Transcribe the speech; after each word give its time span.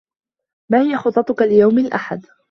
ماهي 0.69 0.97
خططك 0.97 1.41
ليوم 1.41 1.79
الأحد؟ 1.79 2.25